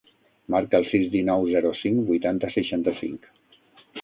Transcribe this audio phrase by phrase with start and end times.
[0.53, 3.31] Marca el sis, dinou, zero, cinc, vuitanta, seixanta-cinc.